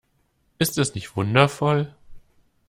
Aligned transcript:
Ist 0.57 0.79
es 0.79 0.95
nicht 0.95 1.15
wundervoll? 1.15 1.93